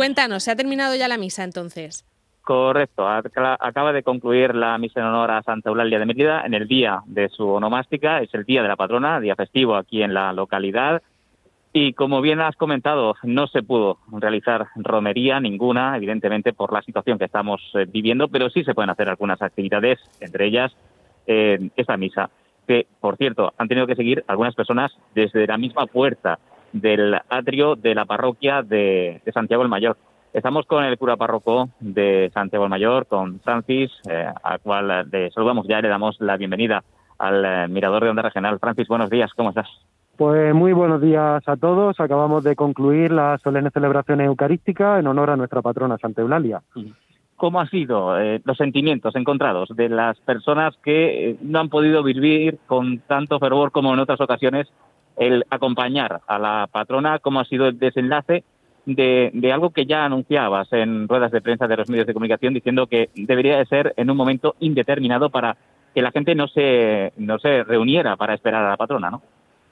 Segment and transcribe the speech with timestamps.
[0.00, 2.06] Cuéntanos, ¿se ha terminado ya la misa entonces?
[2.40, 6.66] Correcto, acaba de concluir la misa en honor a Santa Eulalia de Mérida en el
[6.66, 10.32] día de su onomástica, es el día de la patrona, día festivo aquí en la
[10.32, 11.02] localidad.
[11.74, 17.18] Y como bien has comentado, no se pudo realizar romería ninguna, evidentemente por la situación
[17.18, 20.72] que estamos eh, viviendo, pero sí se pueden hacer algunas actividades, entre ellas
[21.26, 22.30] eh, esta misa,
[22.66, 26.38] que por cierto han tenido que seguir algunas personas desde la misma puerta
[26.72, 29.96] del atrio de la parroquia de, Santiago el Mayor.
[30.32, 35.30] Estamos con el cura párroco de Santiago el Mayor, con Francis, eh, al cual le
[35.30, 36.84] saludamos ya y le damos la bienvenida
[37.18, 38.58] al mirador de Onda Regional.
[38.58, 39.68] Francis, buenos días, ¿cómo estás?
[40.20, 41.98] Pues muy buenos días a todos.
[41.98, 46.60] Acabamos de concluir la solemne celebración eucarística en honor a nuestra patrona Santa Eulalia.
[47.36, 52.02] ¿Cómo han sido eh, los sentimientos encontrados de las personas que eh, no han podido
[52.02, 54.68] vivir con tanto fervor como en otras ocasiones
[55.20, 57.18] el acompañar a la patrona?
[57.18, 58.42] ¿Cómo ha sido el desenlace
[58.86, 62.86] de, algo que ya anunciabas en ruedas de prensa de los medios de comunicación diciendo
[62.86, 65.58] que debería de ser en un momento indeterminado para
[65.94, 69.22] que la gente no se, no se reuniera para esperar a la patrona, ¿no?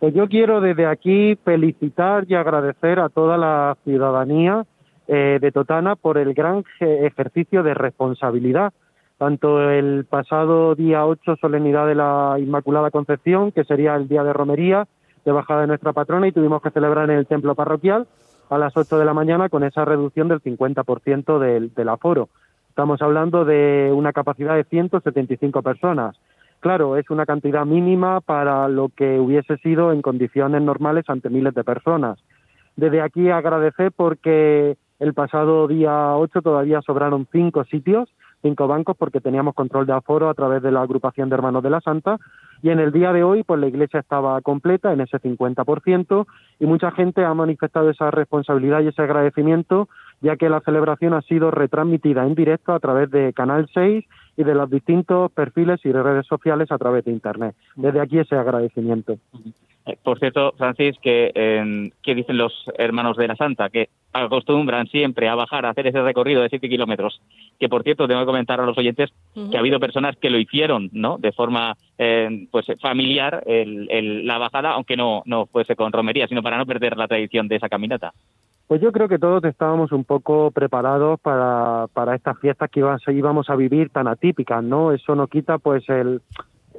[0.00, 4.66] Pues yo quiero desde aquí felicitar y agradecer a toda la ciudadanía
[5.06, 8.72] eh, de Totana por el gran ejercicio de responsabilidad.
[9.16, 14.34] Tanto el pasado día 8, solemnidad de la Inmaculada Concepción, que sería el día de
[14.34, 14.86] romería,
[15.26, 18.06] de bajada de nuestra patrona, y tuvimos que celebrar en el templo parroquial
[18.48, 22.28] a las 8 de la mañana con esa reducción del 50% del, del aforo.
[22.68, 26.16] Estamos hablando de una capacidad de 175 personas.
[26.60, 31.54] Claro, es una cantidad mínima para lo que hubiese sido en condiciones normales ante miles
[31.54, 32.18] de personas.
[32.76, 38.08] Desde aquí agradecer porque el pasado día 8 todavía sobraron cinco sitios,
[38.42, 41.70] cinco bancos, porque teníamos control de aforo a través de la agrupación de Hermanos de
[41.70, 42.18] la Santa.
[42.66, 46.26] Y en el día de hoy, pues la iglesia estaba completa en ese 50%
[46.58, 49.88] y mucha gente ha manifestado esa responsabilidad y ese agradecimiento,
[50.20, 54.04] ya que la celebración ha sido retransmitida en directo a través de Canal 6
[54.36, 57.54] y de los distintos perfiles y redes sociales a través de Internet.
[57.76, 59.16] Desde aquí ese agradecimiento.
[59.86, 63.70] Eh, por cierto, Francis, que, ¿qué dicen los hermanos de la Santa?
[63.70, 67.20] Que acostumbran siempre a bajar, a hacer ese recorrido de 7 kilómetros.
[67.58, 69.10] Que, por cierto, tengo que comentar a los oyentes
[69.50, 71.18] que ha habido personas que lo hicieron, ¿no?
[71.18, 76.58] De forma, eh, pues, familiar, la bajada, aunque no, no fuese con romería, sino para
[76.58, 78.12] no perder la tradición de esa caminata.
[78.66, 82.80] Pues yo creo que todos estábamos un poco preparados para, para estas fiestas que
[83.12, 84.90] íbamos a vivir tan atípicas, ¿no?
[84.90, 86.20] Eso no quita pues el,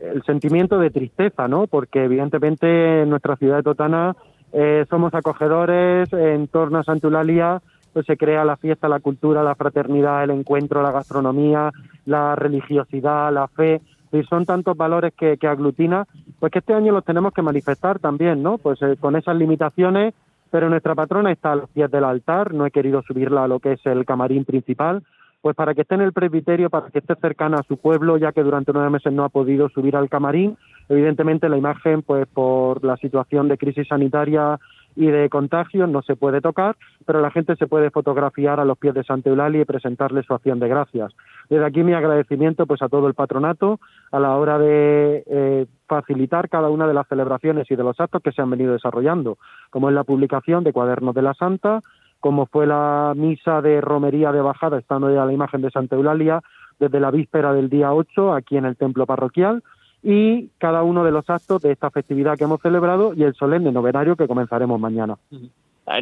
[0.02, 1.68] el sentimiento de tristeza, ¿no?
[1.68, 4.16] Porque evidentemente en nuestra ciudad de Totana
[4.54, 7.62] eh, somos acogedores, en torno a Santulalia
[7.94, 11.72] pues se crea la fiesta, la cultura, la fraternidad, el encuentro, la gastronomía,
[12.06, 13.82] la religiosidad, la fe,
[14.12, 16.06] y son tantos valores que, que aglutina,
[16.40, 18.60] pues que este año los tenemos que manifestar también, ¿no?
[18.60, 20.14] Pues eh, con esas limitaciones
[20.50, 23.60] pero nuestra patrona está a los pies del altar, no he querido subirla a lo
[23.60, 25.04] que es el camarín principal,
[25.48, 28.34] pues para que esté en el presbiterio, para que esté cercana a su pueblo, ya
[28.34, 30.58] que durante nueve meses no ha podido subir al camarín.
[30.90, 34.60] Evidentemente la imagen, pues por la situación de crisis sanitaria
[34.98, 36.76] y de contagios no se puede tocar,
[37.06, 40.34] pero la gente se puede fotografiar a los pies de Santa Eulalia y presentarle su
[40.34, 41.14] acción de gracias.
[41.50, 43.80] Desde aquí mi agradecimiento pues a todo el patronato
[44.12, 48.22] a la hora de eh, facilitar cada una de las celebraciones y de los actos
[48.22, 49.38] que se han venido desarrollando,
[49.70, 51.80] como es la publicación de Cuadernos de la Santa,
[52.20, 56.42] como fue la misa de romería de bajada, estando ya la imagen de Santa Eulalia,
[56.80, 59.64] desde la víspera del día 8 aquí en el templo parroquial,
[60.04, 63.72] y cada uno de los actos de esta festividad que hemos celebrado y el solemne
[63.72, 65.18] novenario que comenzaremos mañana.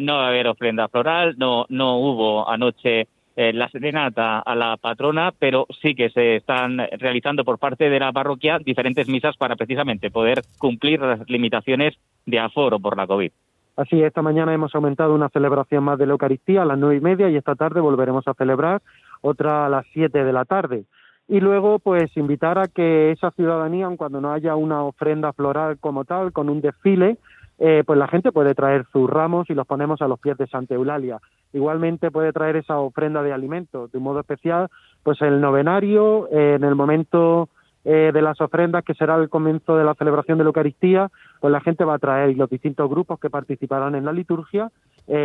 [0.02, 3.06] No va a haber ofrenda floral, no, no hubo anoche
[3.36, 8.00] eh, la serenata a la patrona, pero sí que se están realizando por parte de
[8.00, 11.94] la parroquia diferentes misas para precisamente poder cumplir las limitaciones
[12.24, 13.30] de aforo por la COVID.
[13.76, 17.00] Así, esta mañana hemos aumentado una celebración más de la Eucaristía a las nueve y
[17.00, 18.80] media y esta tarde volveremos a celebrar
[19.20, 20.84] otra a las siete de la tarde.
[21.28, 26.04] Y luego, pues, invitar a que esa ciudadanía, cuando no haya una ofrenda floral como
[26.04, 27.18] tal, con un desfile,
[27.58, 30.46] eh, pues la gente puede traer sus ramos y los ponemos a los pies de
[30.46, 31.18] Santa Eulalia.
[31.52, 34.68] Igualmente puede traer esa ofrenda de alimentos, de un modo especial,
[35.02, 37.48] pues el novenario, eh, en el momento
[37.86, 41.10] eh, de las ofrendas, que será el comienzo de la celebración de la Eucaristía,
[41.40, 44.70] pues la gente va a traer y los distintos grupos que participarán en la liturgia,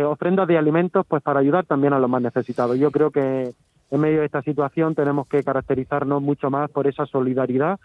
[0.06, 2.78] ofrendas de alimentos, pues para ayudar también a los más necesitados.
[2.78, 3.52] Yo creo que
[3.92, 7.78] en medio de esta situación tenemos que caracterizarnos mucho más por esa solidaridad